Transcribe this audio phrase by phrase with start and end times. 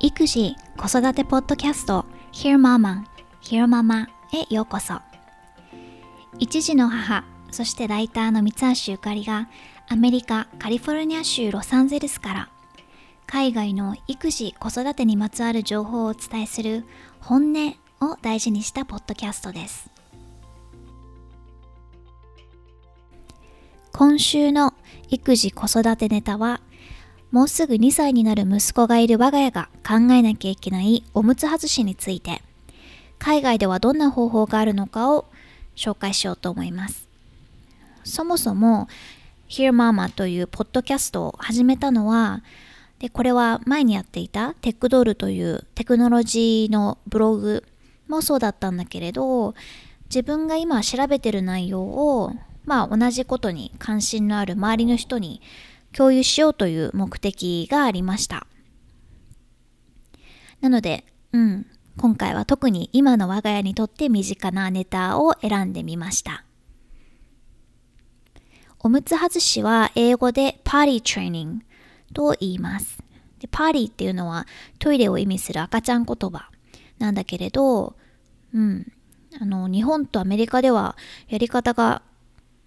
[0.00, 3.04] 育児子育てポッドキャスト Hear Mama
[3.42, 5.00] Hear Mama へようこそ。
[6.38, 9.48] 一児の母そしてライターの三橋ゆかりが
[9.88, 12.48] アメリカカリフォルニア州ロサンゼルスから
[13.26, 16.86] 海外の育児子育てにまつわる情報をお伝えする
[17.20, 19.89] 本音を大事にしたポッドキャストです。
[24.00, 24.72] 今週の
[25.10, 26.62] 育児子育てネタは
[27.32, 32.40] もうすぐ2歳になる息子がいる我が家が考えなきゃいけないおむつ外しについて
[33.18, 35.26] 海外ではどんな方法があるのかを
[35.76, 37.08] 紹介しようと思います。
[38.02, 38.88] そもそも
[39.50, 42.42] Hear Mama というポッドキャストを始めたのは
[43.00, 47.64] でこれは前にやっていたテックドールというテクノロジーのブログ
[48.08, 49.54] もそうだったんだけれど
[50.04, 52.32] 自分が今調べてる内容を
[52.64, 55.40] まあ同じことに関心のある周りの人に
[55.92, 58.46] 共有しようという目的がありました。
[60.60, 61.66] なので、うん、
[61.96, 66.44] 今回は特に今の我が家にとって身近なネタを選んでみました。
[68.78, 71.64] おむつ外しは英語でパーティートレーニング
[72.14, 72.98] と言います。
[73.38, 74.46] でパーティーっていうのは
[74.78, 76.50] トイレを意味する赤ちゃん言葉
[76.98, 77.96] なんだけれど、
[78.54, 78.92] うん、
[79.40, 80.96] あの日本とアメリカでは
[81.28, 82.02] やり方が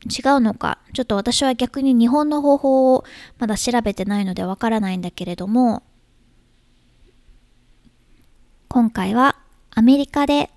[0.06, 3.04] 違うのか、ちょっと私は逆に日本の方法を
[3.40, 5.84] まだ調べてないのでわからないんだけれども、
[8.68, 9.36] 今回は
[9.72, 10.50] アメリカで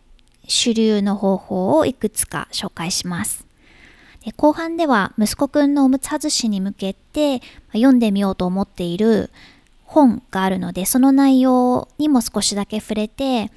[0.48, 3.46] 主流の方法をいくつか紹介します。
[4.24, 7.40] で後半では息子くんのおむつ外しに向けて
[7.72, 9.30] 読んでみようと思っている
[9.84, 13.52] 本があるので、その内容にも少しだけ触れて、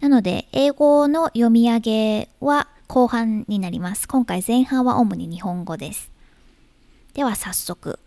[0.00, 4.08] なので英語の読み上げは後半になります。
[4.08, 6.10] 今回前半は主に日本語です。
[7.12, 7.98] では早速。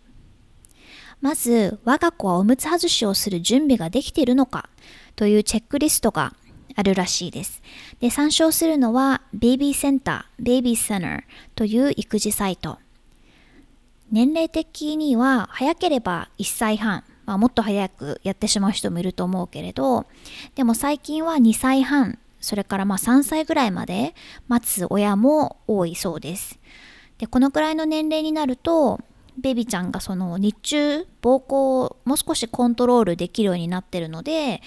[1.21, 4.69] まず、我が子はおむつ外しをする準備ができているのか？
[5.15, 6.33] というチェックリストが
[6.73, 7.61] あるらしいです。
[7.99, 11.23] で、参照するのは、ベイビーセンター、ベイビーセンター
[11.53, 12.79] という育児サイト。
[14.11, 20.07] 年齢的には早ければ1歳半、まあ、もっと早くやってしまう人もいると思うけれど、
[20.55, 24.13] でも最近は2歳半それからまあ3歳ぐらいまで
[24.47, 26.59] 待つ親も多いそうです。
[27.19, 28.99] でこのくらいの年齢になると
[29.37, 34.61] ベビちゃんがその日中膀胱をもう少しコントロールできるようになってるので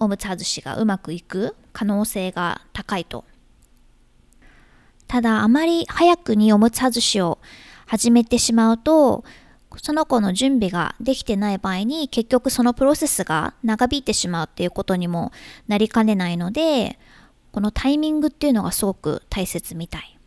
[0.00, 3.24] おむつ外しがうまくいく可能性が高いと。
[5.06, 7.38] ただあまり早くにおむつ外しを
[7.86, 9.24] 始めてしまうと
[9.80, 15.32] その子の準備ができてない場合に結局そのプロセスが長引いてしまうっていうことにも
[15.68, 16.98] なりかねないので
[17.52, 20.18] このタイミングっていうのがすごく大切みたい。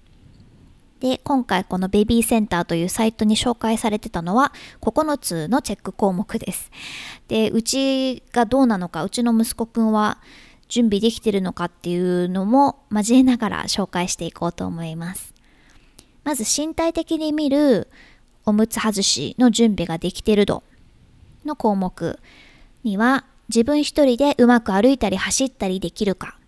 [0.99, 6.71] で、今回このベビーセンターというサイトに紹介されてたのは9つのチェック項目です。
[7.27, 10.19] で、うちがどうなのか、うちの息子くんは
[10.69, 15.33] 準備できてるのかっていうのも交えながら紹介していこうと思います。
[16.23, 17.89] まず身体的に見る
[18.47, 20.63] おむつ外しの準備ができてる度
[21.45, 22.17] の項目
[22.85, 26.39] には自分一人でうまく歩いたり走ったりできるか。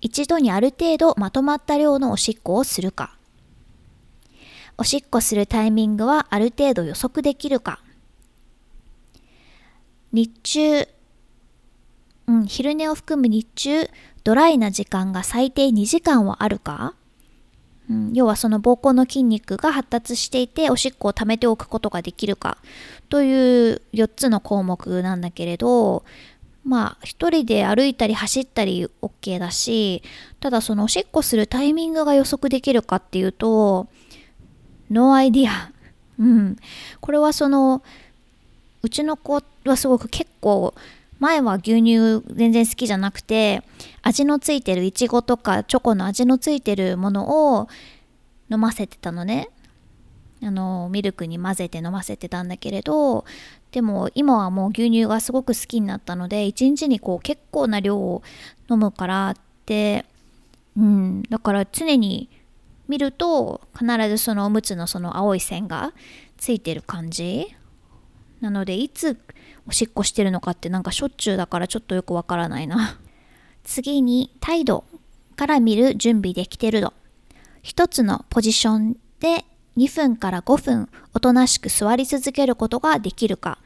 [0.00, 3.14] 一度にある程度まとまった量のおしっこをするか。
[4.78, 7.82] おしっこするタイミングはある程度予測できるか。
[10.12, 10.88] 日中、
[12.26, 13.90] うん、昼寝を含む日中
[14.24, 16.94] ドライな時間が最低2時間はあるか。
[17.88, 22.58] うん、要はその膀胱の筋肉が発達していておしっこを溜めておくことができるか。
[23.08, 26.04] という4つの項目なんだけれど
[26.64, 30.02] まあ一人で歩いたり走ったり OK だし
[30.40, 33.86] ただそのおしっこするタイミングが予測できるかっていうと
[34.90, 35.50] No idea
[36.18, 36.56] うん。
[37.00, 37.82] これはその
[38.82, 40.74] うちの子はすごく結構
[41.18, 43.62] 前は牛乳全然好きじゃなくて
[44.02, 47.68] 味のついてるいちごとかチョコの味のついてるものを
[48.50, 49.50] 飲ませてたのね。
[50.42, 53.24] あのミルクに混ぜて飲ませてたんだけれど
[53.72, 58.22] でも今はもう牛乳がすごく好きになったので一日にこう結構な量を
[58.70, 60.04] 飲むからって
[60.76, 62.28] うんだから常に
[62.86, 65.92] 見ると必ずそのおむつのその青い線が
[66.36, 67.54] ついてる感じ。
[68.40, 69.14] なのでいつ
[69.68, 72.98] おしっこしてるのかってなんかしょっちゅうだからちょっとよくわからないな。
[73.64, 74.84] 次に態度
[75.34, 76.92] から見る準備できてる度。
[77.62, 79.44] 一つのポジションで
[79.76, 83.58] 2分から5分おとなしく座り続けることができるか。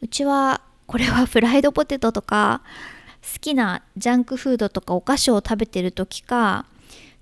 [0.00, 2.62] うちはこれはフライドポテトとか
[3.22, 6.66] 好きなジャンクフードとかお菓子を食べてる時か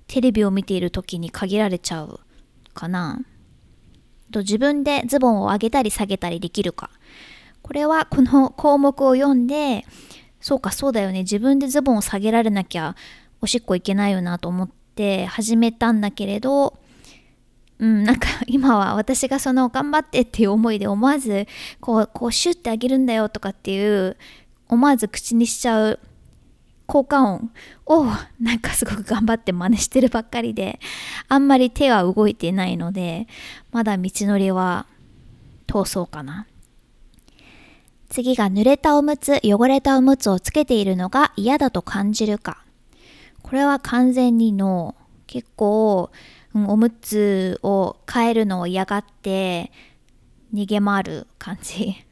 [0.06, 2.20] テレビを見ている時に限られちゃう
[2.74, 3.20] かな。
[4.34, 6.90] 自分でズボンを上げたり下げたりできるか。
[7.66, 9.84] これはこの項目を読んで、
[10.40, 11.22] そうかそうだよね。
[11.22, 12.94] 自分でズボンを下げられなきゃ
[13.40, 16.78] おしっこいけないよなと思って始めたんだけれど、
[17.80, 21.48] うん、なんか今は私がその頑張ってっていう思いで思わず
[21.80, 24.16] こうこうシュッてあげるんだよとかっていう
[24.68, 25.98] 思わず口にしちゃう
[26.86, 27.50] 効果音
[27.86, 28.06] を
[28.40, 30.78] なんかすごく頑張って真似してるばっかりで
[31.28, 33.26] あんまり手は動いてないので
[33.72, 34.86] まだ道のりは
[35.66, 36.46] 通そうかな
[38.16, 42.64] 次が濡れたおむつ汚れたおむつをつけているのが嫌だと感じるか。
[43.42, 44.94] これは完全にの
[45.26, 46.10] 結構、
[46.54, 49.70] うん、おむつを変えるのを嫌がって
[50.54, 52.06] 逃げ回る感じ。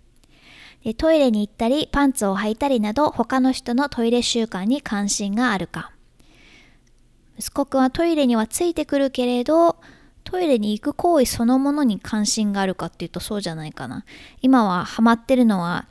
[0.82, 5.92] でトイレに行ったりパンツを履いたりなど他の人のトイレ習慣に関心があるか。
[7.38, 9.76] 息子くんはトイレにはついてくるけれど
[10.26, 14.04] トイレに行く行為そのものに関心があるかっていうとそうじゃないかな
[14.42, 15.86] 今はハマってるのは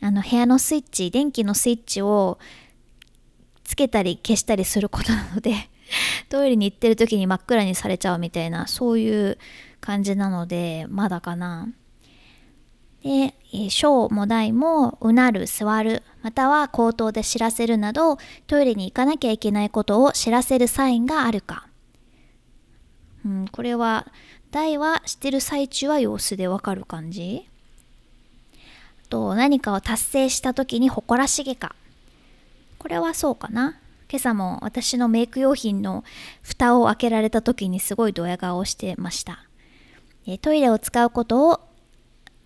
[0.00, 2.38] あの部屋のスイッチ電気のスイッチを
[3.64, 5.54] つけたり消したりすることなので
[6.30, 9.38] トイレに行ってる時に真っ暗にされちゃうみたいなそういう
[9.80, 11.68] 感じなのでまだかな
[13.02, 13.34] で、
[13.70, 21.69] 小も大もうなる、座る、または口頭で知らせるなど、トイレに行かなきゃいけないことを知らせるサインがあるか。
[23.24, 24.06] うん、これは、
[24.50, 27.48] 大はしてる最中は様子でわかる感じ
[29.08, 31.74] と、何かを達成した時に誇らしげか。
[32.78, 33.78] これはそうかな。
[34.10, 36.02] 今朝も私のメイク用品の
[36.42, 39.44] 蓋を開けられた時にすごいドヤ顔をしてました。
[40.42, 41.60] トイレを使うことを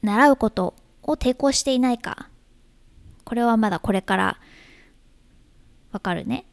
[0.03, 2.29] 習うことを抵抗していないか
[3.25, 4.39] これはまだこれから
[5.93, 6.45] わかるね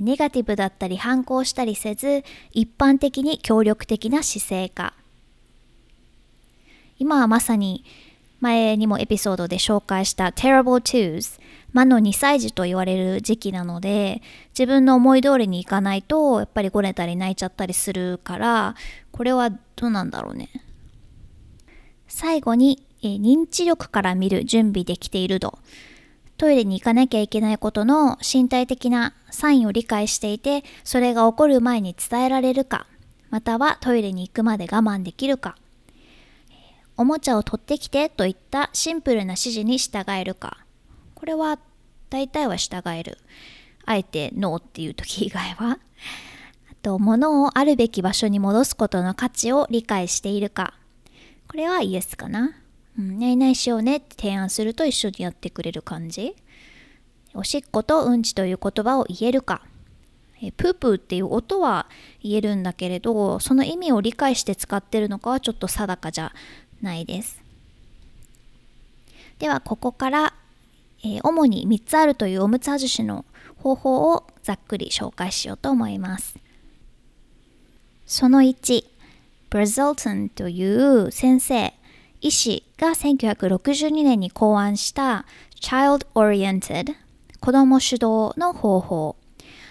[0.00, 4.94] ネガティブだったり反抗したりせず一般的に協力的な姿勢か
[6.98, 7.84] 今はまさに
[8.40, 11.40] 前にもエピソードで紹介した Terrible Twos
[11.72, 18.74] 魔の2歳児と言われる時期なので自分の思い通りにいかないとやっぱりごねたり泣いちゃったりするから
[19.10, 20.50] これはどうなんだろうね
[22.12, 25.58] 最後に、認知力から見る準備できている度。
[26.42, 32.88] トイレに行かなきゃいけないことの身体的なサインを理解していて、それが起こる前に伝えられるか、
[33.30, 35.54] またはトイレに行くまで我慢できるか、
[36.96, 40.58] おもちゃを取ってきてといったシンプルな指示に従えるか。
[41.14, 41.60] これは
[42.10, 43.18] 大体は従える。
[43.84, 45.78] あえてノーっていう時以外は。
[46.72, 50.74] あと、物をあるべき場所に戻すことの価値を理解しているか。
[51.46, 52.56] これはイエスかな。
[52.98, 56.34] うん、ないないしようねって提案すると一緒にやってくれる感じ。
[57.34, 59.62] おしっことうんちという言葉を言えるか。
[60.42, 61.86] えプープーっていう音は
[62.20, 66.32] 言えるんだけれど、その意味を理解して使ってるのかはちょっと定かじゃ
[66.82, 67.40] ないです。
[69.38, 70.34] では、ここから、
[71.04, 73.24] えー、主に3つあるというおむつ外しの
[73.56, 76.36] 方法をざっくり紹介しようと思います。
[78.04, 78.84] その1、
[79.48, 81.72] ブラゼルトンという先生、
[82.22, 85.26] 医師が1962年に考案した
[85.60, 86.94] Child Oriented
[87.40, 89.16] 子供主導の方法。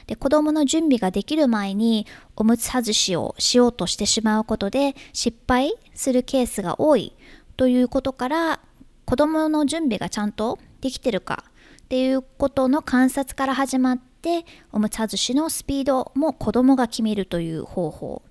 [0.05, 2.05] で子供の準備ができる前に
[2.35, 7.15] おむつ外しをしようとしてしまうことで失敗するケースが多い
[7.55, 8.59] ということから
[9.05, 11.45] 子供の準備がちゃんとできてるか
[11.83, 18.21] っていうことの観察から始まっておむつ外しのスピードも子供が決めるという方法。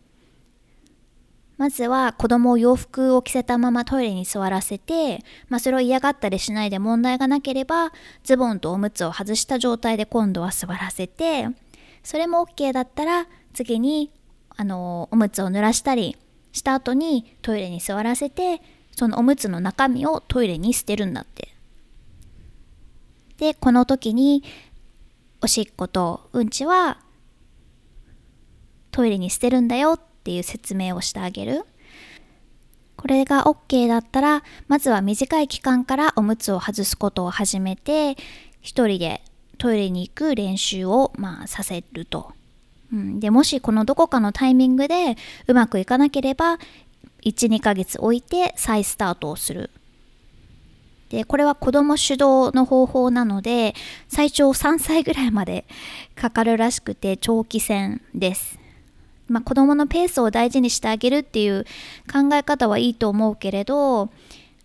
[1.61, 7.93] まずは子供を洋服を着せたままトイレに座らせて、まあ、それを嫌がったりしないで問題がなければ
[8.25, 11.49] ズボンとおむつを外した状態で今度は座らせて
[12.03, 14.11] それも OK だったら次に
[14.57, 16.17] あのおむつを濡らしたり
[16.53, 18.63] した後にトイレに座らせて
[18.97, 21.55] そのおむつの中身をトイレに捨てるんだって。
[23.37, 24.43] でこの時に
[25.43, 27.01] おしっことうんちは
[28.93, 31.65] トイレに捨てるんだよってっていう説明をしてあげる。
[32.97, 38.17] これが OK だったら、まずは短い期間からおむつを外すことを始めて、
[38.61, 39.23] 一人で
[39.57, 42.33] トイレに行く練習を、まあ、させると。
[42.93, 46.59] うん、でもしこのどこかのタイミングでうまくいかなければ、
[47.25, 49.71] 1、2ヶ月置いて再スタートをする。
[51.09, 53.75] で、これは子供主導の方法なので、
[54.09, 55.67] 最長3歳ぐらいまで
[56.15, 58.60] かかるらしくて長期戦です。
[59.31, 61.65] まあ、子供のペースを大事にしてあげるっていう
[62.13, 64.11] 考え方はいいと思うけれど、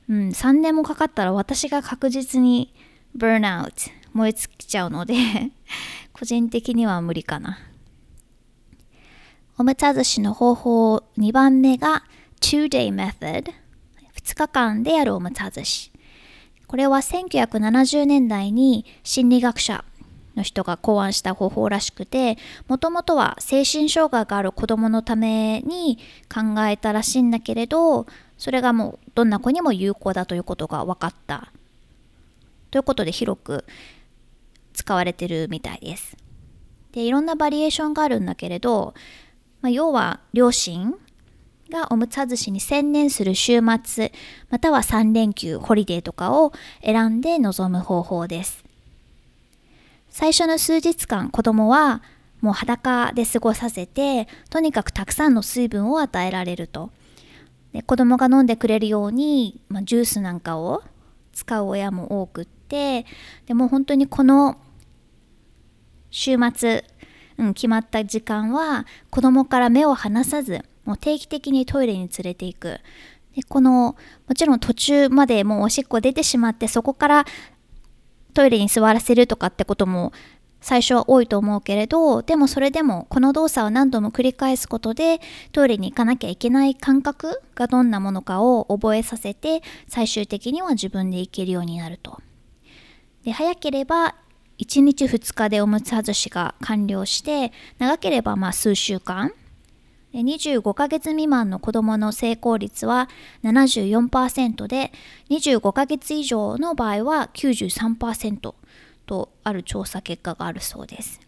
[0.10, 2.74] うん、3年もかかったら私が確実に
[3.14, 3.76] ブーンアウト
[4.14, 5.14] 燃え尽きちゃうので
[6.14, 7.60] 個人的には無理かな。
[9.58, 12.04] おむつ外しの方法2番目が
[12.42, 13.54] two-day method
[14.16, 15.94] 2日間でやるおむつ外し
[16.68, 19.86] これは1970年代に心理学者
[20.36, 22.38] の人が考案した方法らしくて
[22.68, 25.98] もともとは精神障害がある子どものために
[26.34, 28.06] 考えたらしいんだけれど
[28.38, 31.52] それがもうどんな子にも有効だということが分かった
[32.72, 33.66] ということで広く
[34.74, 36.18] 使われてるみたいです。
[36.92, 38.94] でいろんなバリエーションがあるんだけれど、
[39.62, 40.94] まあ、要は両親
[41.70, 44.12] がおむつ外しに専念する週末
[44.50, 48.64] または3連休ホリデーとかを選んで臨む方法です
[50.18, 52.02] 最初の数日間子供は
[52.40, 56.90] もう裸で過ごさせてとにかくたくさんの水分を与えられると。
[57.74, 60.84] で子供が飲んでくれるように、まあ、ジュースなんかを
[61.34, 63.06] 使う親も多くって
[63.46, 64.58] でも本当にこの
[66.12, 66.86] 週末、
[67.38, 72.80] うん、決まった時間は子供から目を離さずもう定期的にトイレに連れていく。
[73.36, 73.98] でこの
[74.30, 77.26] もちろん途中までもうおしっこ出てしまってそこから
[78.36, 80.12] トイレに座らせるとかってことも
[80.62, 92.20] 最初は多いと思うけれどでもそれでもこの動作を何度も繰り返すことでトイレに行かなきゃいけない感覚がどんなものかを覚えさせて最終的には自分で行けるようになると。
[93.24, 94.16] で早ければ
[94.60, 99.32] 1日2日でおむつ外しが完了して長ければま数週間
[100.22, 103.10] 25ヶ月未満の子どもの成功率は
[103.44, 104.92] 74%で
[105.30, 108.54] 25ヶ月以上の場合は93%
[109.06, 111.20] とある調査結果があるそうです。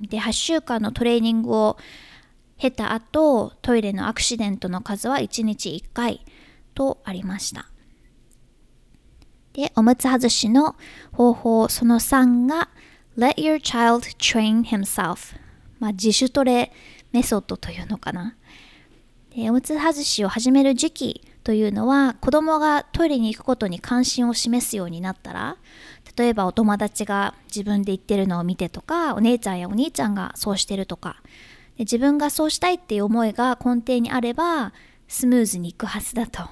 [0.00, 1.76] で8週間のトレーニングを
[2.56, 6.24] 経た後トイレのアクシデントの数は1日1回
[6.74, 7.66] とありました。
[9.52, 10.76] で、おむつ外しの
[11.12, 12.68] 方法その3が
[13.18, 15.36] Let your child train himself、
[15.78, 16.72] まあ、自主トレ
[17.12, 18.36] メソッドというのかな。
[19.34, 25.56] でおむつ外しを始める時期というのは子供がトイレに行くことに関心を示すようになったら
[26.16, 31.22] 例えばお友達が自分で行ってるのを見てとかお姉ちゃんやお兄ちゃんがそうしてるとか
[31.76, 34.72] で自分がそうしたいっていう思いが根底にあれば
[35.06, 36.42] スムーズにいくはずだと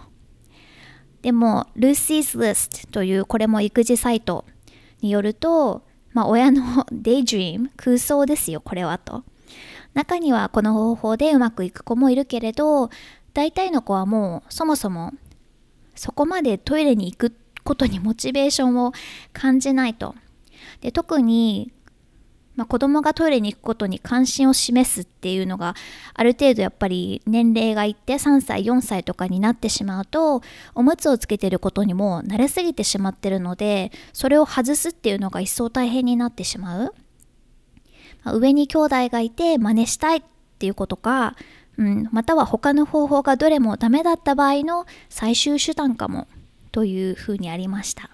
[1.23, 4.45] でも Lucy's List というこれも育児サイト
[5.01, 9.25] によると、まあ、親の Daydream 空想ですよこれはと
[9.99, 12.89] 中にはこの方法でうまくいく子もいるけれど
[13.35, 15.13] 大体の子はもうそもそも
[15.97, 18.93] そこまでトイレに行くことにモチベーションを
[19.33, 20.15] 感じないと。
[20.81, 21.73] で特に
[22.55, 25.77] まあ、子供がトイレに行くことに関心を示すっていうのが
[26.13, 30.43] ある程度やっぱり年齢がいって3歳4歳とかになってしまうと
[30.75, 36.95] おむつをつけてることにも慣れすぎてしまってるのでそれを外すっていうのが一層大変になってしまう、
[38.35, 40.23] 上に兄弟がいて真似したいっ
[40.59, 41.37] ていうことか、
[41.77, 46.27] うん、または他の方法がどれもダメだった場合の最終手段かも
[46.73, 48.11] というふうにありました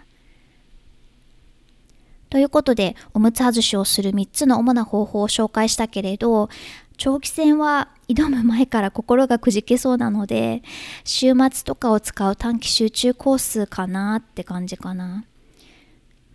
[2.34, 6.48] ということで、おむつ外しをする3つの主な方法を紹介したけれど、
[6.96, 10.64] 長期戦は挑む前から心がくじけそうなので、
[11.04, 15.24] 週末とかを使う短期集中コースかなって感じかな。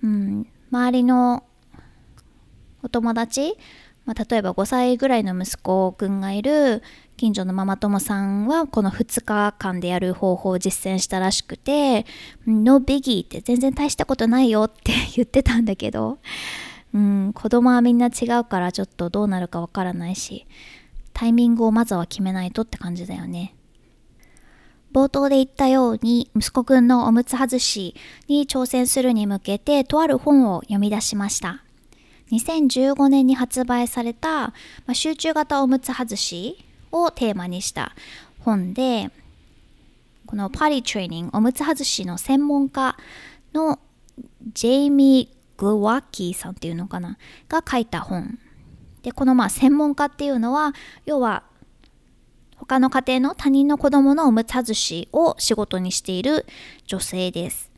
[0.01, 1.43] うん、周りの
[2.83, 3.57] お友達、
[4.05, 6.81] まあ、例えば5歳ぐらいの息子くんがいる
[7.17, 12.05] 近所のママ友さんはこの2日間でやる方法を実践したらしくて
[12.47, 16.19] 「No biggie」って全然大したことないよって言ってたんだけど、
[16.93, 20.47] うん、子供はみんな違うからちょっとどうなるかわからないし
[21.13, 23.53] タイミングをまずは決めないとって感じだよね。
[24.93, 27.95] 冒頭で言ったように息子くんのおむつ外し
[28.27, 31.63] に挑戦するに向けてとある本を読み出しました。
[32.31, 34.53] 2015年に発売された、ま
[34.87, 37.95] あ、集中型おむつ外しをテーマにした
[38.39, 39.11] 本で
[40.25, 42.95] このパリトレーニングおむつ外しの専門家
[43.53, 43.79] の
[44.53, 47.17] ジェイミー・グワッキーさんっていうのかな
[47.47, 48.37] が書いた本。
[49.01, 50.73] でこのまあ専門家っていうのは
[51.05, 51.43] 要は
[52.57, 56.45] 他の家庭の他人の子供のおむつ外しを仕事にしている
[56.85, 57.68] 女性です。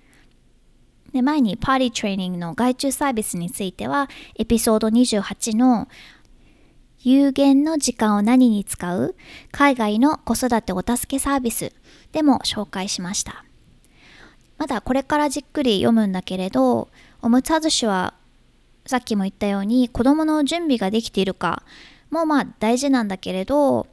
[1.13, 5.88] で前にパーティートレーニングの外注サービスについてはエピソード28の
[7.00, 9.15] 有限の時間を何に使う
[9.51, 11.74] 海外の子育てお助けサービス
[12.12, 13.44] でも紹介しました。
[14.58, 16.89] まだこれからじっくり読むんだけれど、
[17.24, 18.13] おむつ外しは
[18.86, 21.63] さっきも言ったように子供の準備ができているか
[22.12, 23.88] もまあ大事なんだけれど、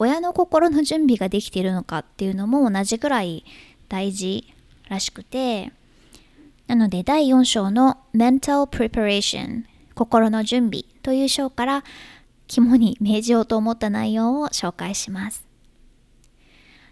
[0.00, 3.44] 親の心の準備ができているのかっていうのも同じぐらい
[3.88, 4.52] 大事
[4.88, 5.70] らしくて、
[6.68, 11.84] なので第4章の Mental Preparation 心の準備という章から
[12.46, 15.46] 肝に銘じようと思った内容を紹介します。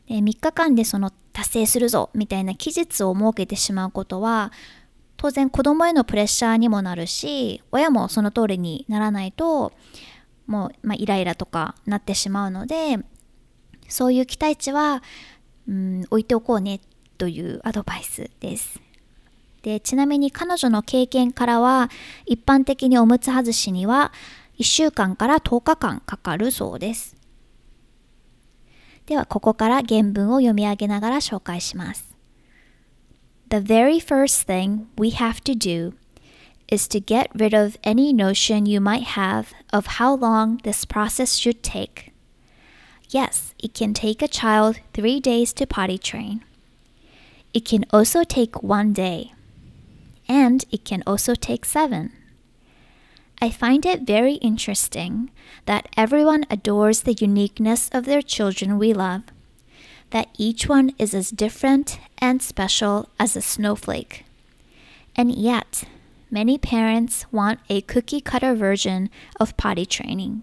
[0.08, 4.50] で3日間でその達成するぞみたいな期日を設けてしまうことは
[5.18, 9.72] 当然子供へのプレッシャーにもなるし親もその通りにならないと
[10.46, 12.98] もう、まあ、イライラとかなってしまうので
[13.88, 15.02] そういう期待値は、
[15.68, 16.80] うん、置いておこうね
[17.18, 18.85] というアドバイスです。
[19.66, 21.90] でちなみに彼女の経験からは
[22.24, 24.12] 一般的におむつ外しには
[24.60, 27.16] 1週間から10日間かかるそうです。
[29.06, 32.16] ではここから原文を読み上げながら紹介します。
[33.48, 35.94] The very first thing we have to do
[36.68, 41.36] is to get rid of any notion you might have of how long this process
[41.36, 42.12] should take.
[43.10, 46.44] Yes, it can take a child three days to potty train.
[47.52, 49.32] It can also take one day.
[50.28, 52.12] And it can also take seven.
[53.40, 55.30] I find it very interesting
[55.66, 59.22] that everyone adores the uniqueness of their children we love,
[60.10, 64.24] that each one is as different and special as a snowflake.
[65.14, 65.84] And yet,
[66.30, 70.42] many parents want a cookie cutter version of potty training.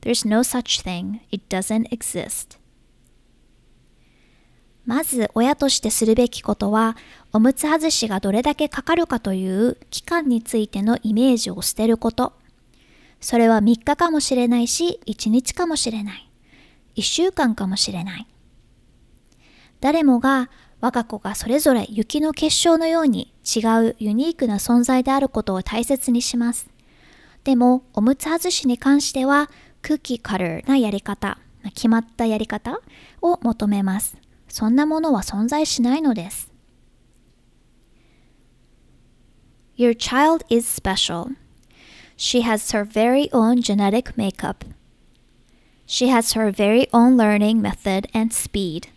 [0.00, 2.56] There's no such thing, it doesn't exist.
[4.86, 6.96] まず親としてするべきことは
[7.32, 12.32] おむつ外しがどれだけかかるかという期間についてのイメージを捨てること。
[13.20, 16.30] それは3日かもしれないし、1日かもしれない。
[16.94, 18.26] 1週間かもしれない。
[19.80, 20.50] 誰もが
[20.80, 26.68] 我が子がそれぞれ雪の結晶のように違うユニークな存在であることを大切にします。
[27.42, 29.50] でも、おむつ外しに関しては、
[29.82, 31.38] クッキーカラーなやり方、
[31.74, 32.80] 決まったやり方
[33.22, 34.16] を求めます。
[34.55, 36.51] そんなものは存在しないのです。
[39.77, 41.35] Your child is special.
[42.17, 44.63] She has her very own genetic makeup.
[45.87, 48.89] She has her very own learning method and speed.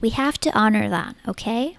[0.00, 1.76] We have to honor that, okay?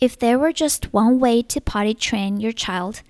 [0.00, 3.02] If there were just one way to potty train your child,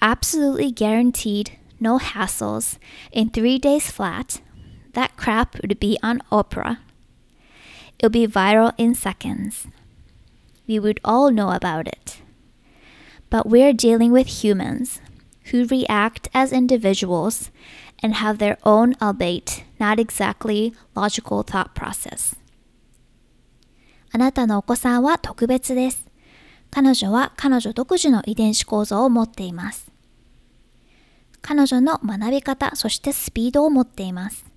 [0.00, 2.78] absolutely guaranteed, no hassles,
[3.12, 4.40] in three days flat,
[4.94, 6.78] that crap would be on Oprah.
[8.03, 9.65] It'll be viral in seconds.
[10.67, 12.17] We would all know about it.
[13.29, 14.99] But we're dealing with humans
[15.51, 17.49] who react as individuals
[18.03, 22.35] and have their own, albeit not exactly logical thought process.
[24.11, 26.05] あなたのお子さんは特別です。
[26.71, 29.89] 彼女は彼女独自の遺伝子構造を持っています。
[31.41, 34.52] 彼女の学び方、そしてスピードを持っています。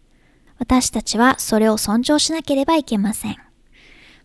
[0.59, 3.37] 私たちはそれを尊重しなければいけません。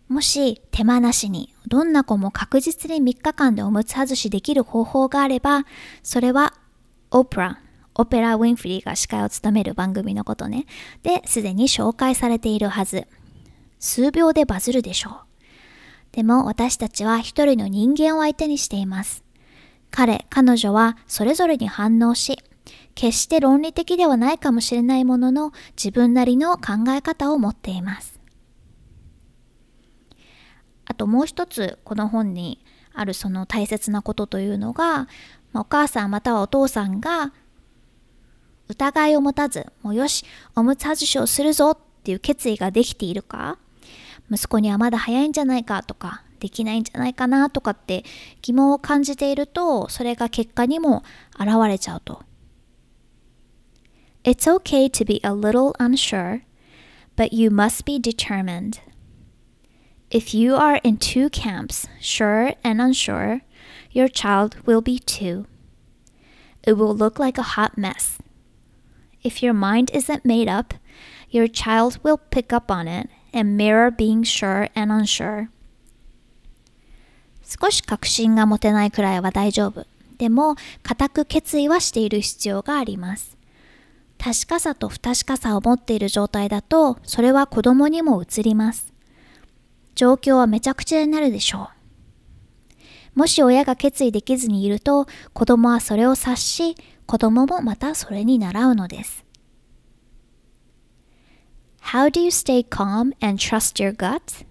[0.07, 5.65] もし手間なしにどんな子も確実に3日間でおむつ外しできる方法があれば、
[6.03, 6.53] それは
[7.11, 7.61] オプラ、
[7.95, 10.65] オペラ・ウィンフリーが司会を務める番組のことね。
[11.03, 13.07] で、すでに紹介されているはず。
[13.79, 15.13] 数秒でバズるでしょう。
[16.11, 19.23] でも私たちは一人の人間を相手にしています。
[19.91, 22.37] 彼、彼女はそれぞれに反応し、
[23.01, 28.19] 決して論理的ではないかもしれないものの自分なりの考え方を持っています。
[30.85, 35.07] あともう一つこの本にあるその大切なことというのが、
[35.51, 37.33] まお母さんまたはお父さんが
[38.67, 40.23] 疑いを持たず、もうよし、
[40.55, 43.57] おむつ外しをするぞっていう決意ができているか、
[44.29, 48.05] 息子にはまだ早いんじゃないかとか、できないんじゃないかなとかって
[48.43, 51.03] 疑問を感じていると、それが結果にも
[51.39, 52.21] 現れちゃうと。
[54.24, 56.42] It's okay to be a little unsure,
[57.14, 58.80] but you must be determined.
[60.10, 63.42] If you are in two camps, sure and unsure,
[63.90, 65.46] your child will be too.
[66.62, 68.18] It will look like a hot mess.
[69.22, 70.74] If your mind isn't made up,
[71.30, 75.48] your child will pick up on it and mirror being sure and unsure.
[77.42, 79.86] 少し確信が持てないくらいは大丈夫。
[80.18, 83.36] でも、固く決意はしている必要があります。
[84.23, 88.93] 確かさと不確かさを持っている状態だと、それは子供にも移ります。
[89.95, 91.71] 状況はめちゃくちゃになるでしょ
[93.15, 93.19] う。
[93.19, 96.75] もし親が決意できずにいると、子供はそれを察し、
[97.07, 99.25] 子供もまたそれに習うのです。
[101.85, 104.45] How do you stay calm and trust your gut?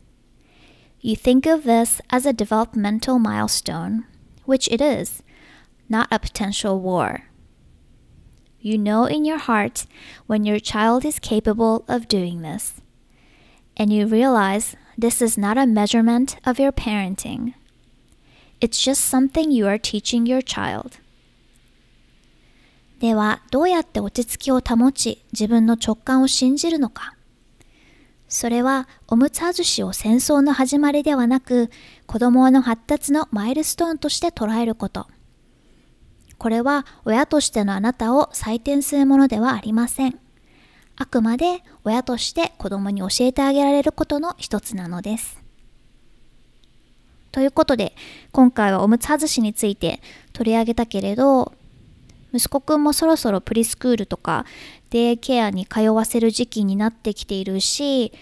[1.00, 4.02] You think of this as a developmental milestone,
[4.46, 5.22] which it is,
[5.88, 7.29] not a potential war.
[8.60, 9.86] You know in your heart
[10.26, 12.80] when your child is capable of doing this,
[13.76, 17.54] and you realize This is not a measurement of your parenting.
[18.60, 20.98] It's just something you are teaching your child.
[22.98, 27.14] ではどうやって落ち着きを保ち自分の直感を信じるのか
[28.28, 31.70] それはおむつ外しを戦争の始まりではなく
[32.06, 35.06] 子供の発達のマイルストーンとして捉えること
[36.40, 40.18] これは親としてのあなたを採点するものではありません。
[40.96, 45.38] あくまで親として子供に教えてあげられることの一つなのです。
[47.30, 47.94] ということで
[48.32, 50.00] 今回はおむつ外しについて
[50.32, 51.52] 取り上げたけれど
[52.32, 54.46] 息子くんもそろそろプリスクールとか
[54.88, 58.14] デイケアに通わせる時期になってきているし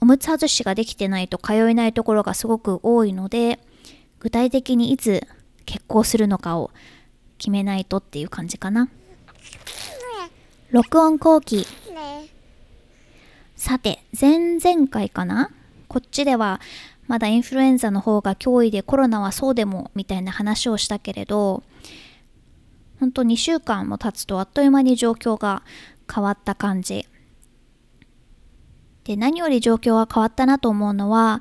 [0.00, 3.60] おむつ外しができてないと通えないところがすごく多いので
[4.18, 5.22] 具体的にいつ
[5.64, 6.72] 結婚するのかを
[7.42, 8.88] 決めないとっていう感じかな。
[10.70, 11.66] 録音後期。
[13.56, 15.50] さて前々回かな？
[15.88, 16.60] こっちでは
[17.08, 21.64] まだインフルエンザの方が脅威でコロナはそうでもみたいな話をしたけれど
[23.00, 25.64] 本当2週間も経つとあっという間に状況が
[26.12, 27.08] 変わった感じ。
[29.02, 31.40] で何より状況が変わったなと思うのは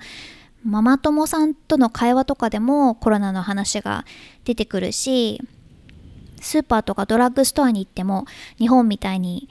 [0.65, 4.03] ママ友さんとの会話とかでもコロナの話が
[4.45, 5.39] 出てくるし
[6.41, 8.25] スーパーとかドラッグストアに行っても
[8.57, 9.47] 日本みたいに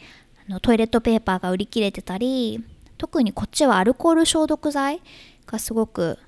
[0.48, 2.62] あのトイレットペーパーが売り切れてたり
[2.98, 5.00] 特にこっちはアルコール消毒剤
[5.46, 6.18] がすごく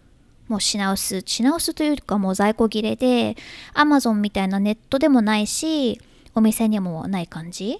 [0.48, 3.36] もう品薄品薄というかもう在庫切れで
[3.74, 6.00] Amazon みたいなネットでもないし
[6.34, 7.78] お店にもない感じ、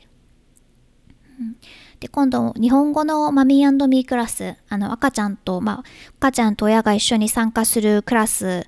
[1.40, 1.56] うん、
[2.00, 5.84] で今度日本語のマミーミークラスあの赤ちゃんとまあ
[6.18, 8.66] 赤ちゃんと親が一緒に参加するクラス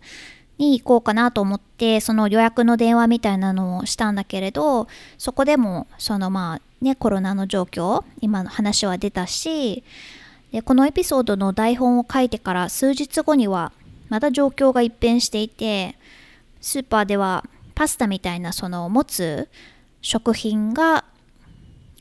[0.59, 4.87] に行こうかなと思ってその予約の電話みたいなのをしたんだけれど
[5.19, 9.83] そこでもそのまあねコロナの状況今の話は出たし
[10.53, 13.73] でこのエピソードの台本を書いてから数日後には
[14.09, 15.97] また状況が一変していて
[16.61, 19.49] スーパーではパスタみたいなその持つ
[20.01, 21.05] 食品が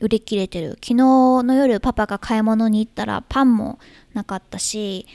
[0.00, 0.72] 売り切れてる。
[0.74, 3.78] 昨日の夜パパが買い物に行ったらパンも
[4.12, 5.06] なかったし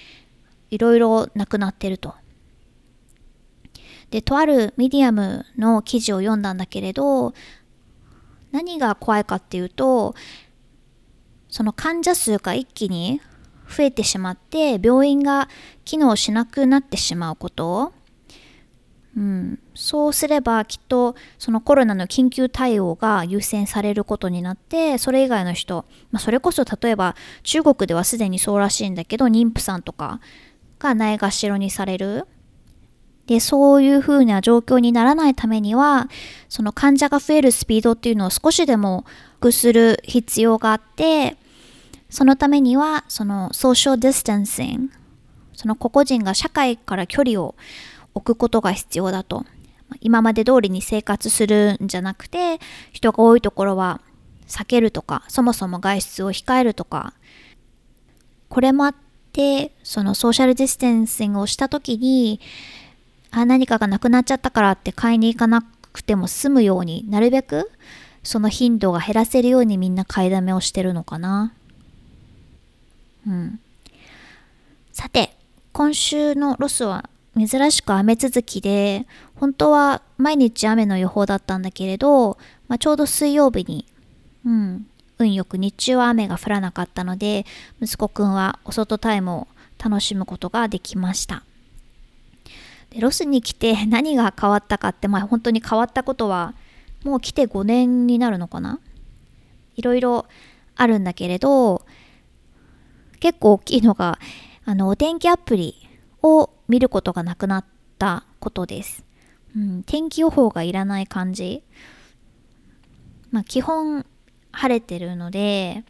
[0.72, 2.16] いろいろなくなってると。
[4.12, 7.34] でとあるミディアムの記事を読んだんだけれど
[8.52, 10.16] 何が怖いかっていうと
[11.50, 13.22] その患者数が一気に
[13.70, 15.48] 増えてしまって病院が
[15.86, 17.94] 機能しなくなってしまうこと、
[19.16, 30.20] うん、そうすればきっとそのコロナの緊急対応が優先されることになってそれ以外の人、まあ、それこそ例えば中国ではすでにそうらしいんだけど妊婦さんとか
[30.80, 32.26] がないがしろにされる。
[33.30, 36.10] でそういうふうな状況にならないためには
[36.50, 39.06] その患者が増えるスピードっていうのを少しでも
[39.40, 41.38] くする必要があって
[42.10, 44.92] そのためには、その social distancing、
[45.54, 47.56] その個々人が社会から距離を
[48.16, 49.46] 置くことが必要だと。
[50.02, 52.60] 今まで通りに生活するんじゃなくて、
[52.92, 54.02] 人が多いところは
[54.48, 57.14] 避けるとか、そもそも外出を控えるとか、
[58.50, 58.96] これもあっ
[59.32, 62.40] て、その social distancing をした時に、
[63.32, 65.62] あ、何かがなくなっちゃったからって買いに行かな
[65.94, 67.72] くても済むようになるべく
[68.24, 71.54] その頻度が減らせるようにみんな買いだめをしてるのかな。
[73.28, 73.60] うん、
[74.92, 75.36] さて
[75.72, 82.38] 今週のロスは珍しく雨続きで本当は毎日雨の予報だったんだけれど、
[82.68, 83.86] まあ、ちょうど水曜日に、
[84.46, 84.88] うん、
[85.20, 87.46] 運よく日中は雨が降らなかったので
[87.82, 91.44] 息子くんはお外タイムを楽しむことができました
[92.90, 96.54] でロスに来て 何が変わったかって、まあ、本当に変わったことは
[97.04, 98.80] もう来て5年になるのかな？
[99.76, 100.26] いろいろ
[100.76, 101.86] あるんだけれど
[103.20, 104.20] 結構大きいのが
[104.66, 105.76] あのお天気アプリ
[106.22, 107.66] を見ることがなくなっ
[107.98, 109.04] たことです。
[109.56, 111.64] うん、天気予報がいらない感じ。
[113.32, 114.06] まあ、基本
[114.52, 115.84] 晴れてるので、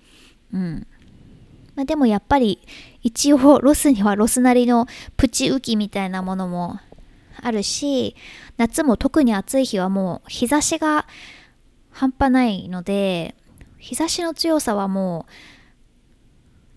[0.54, 0.88] うん。
[1.76, 2.60] まあ、でもやっぱり
[3.02, 6.80] 一応ロスにはロスなりのプチ雨季みたいなものも
[7.44, 8.16] あるし、
[8.58, 11.08] 夏も特に暑い日はもう日差しが
[11.92, 13.36] 半端ないので、
[13.78, 15.32] 日差しの強さはもう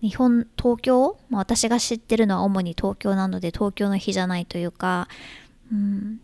[0.03, 5.07] 日本東京、まあ、私が知ってるのは主に東京なので東京の日じゃないというか、
[5.71, 6.19] うん、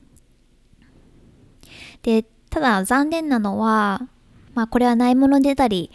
[2.03, 4.01] でただ残念なのは
[4.53, 5.91] まあこれはないもの出たり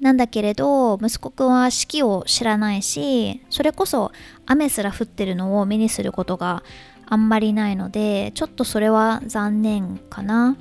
[0.00, 4.10] なんだけれど息子くんは四季を知らないしそれこそ
[4.46, 6.62] 雨すら降ってるのを目にすることが
[7.06, 10.56] あんまりないのでちょっとそれは残念かな。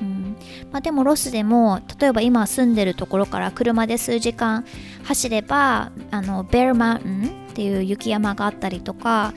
[0.00, 0.36] うん
[0.72, 4.64] まあ、でもロスでも例えば今住んでるところから車で数時間
[5.04, 9.34] 走ればあのベルマウンっていう雪山があったりとか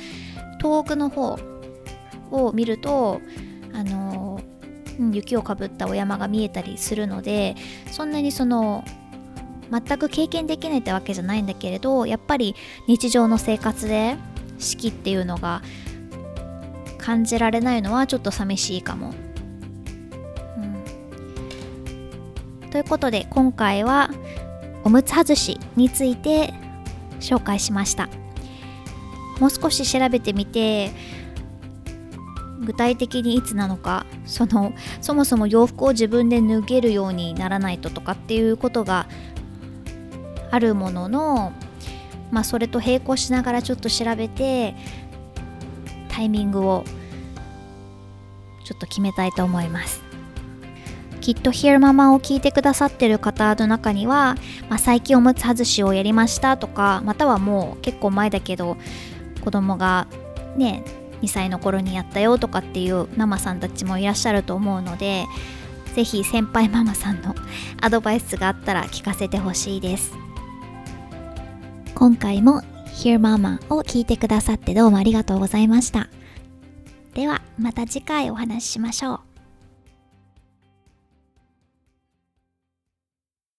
[0.60, 1.38] 遠くの方
[2.32, 3.20] を見ると
[3.74, 4.40] あの
[5.12, 7.56] 雪をかぶったお山が見えたりするので
[7.92, 8.86] そんなにその
[9.72, 12.56] 全く経験できないってわけじゃないんだけれどやっぱり
[12.88, 14.16] 日常の生活で
[14.60, 15.62] 四季っていうのが
[17.04, 19.14] 感じられないのはちょっと寂しいかも。
[22.64, 24.10] うん、ということで今回は
[24.86, 26.54] おむつ外しについて
[27.20, 28.08] 紹介しました。
[29.40, 30.92] もう少し調べてみて
[32.62, 39.08] 具体的にいつなのかそのそもそも洋服を自分で脱げるようにならないととかっていうことが
[40.52, 41.52] あるものの、
[42.32, 44.76] まあ、それと並行しながらちょっと調べて
[46.14, 46.84] タイミングを
[48.64, 50.02] ちょっと決めたいと思います。
[51.22, 54.36] きっと Hear ママを聞いてくださってる方の中には、
[54.70, 58.76] まあ、最近おむつ外しをやりましたとかまたはもう結構前だけど
[59.42, 60.08] 子供が
[60.58, 60.84] ね
[61.22, 65.26] 2歳の頃にやったよとかっていうママさんたちもいらっしゃると思うので
[65.96, 67.34] 是非先輩ママさんの
[67.80, 70.12] アドバイスがあったら聞かせてほしいです。
[71.96, 76.10] 今回も Hear Mama を聞いてくださってどうもありがとうございました。
[77.14, 79.33] ではまた次回お話ししましょう。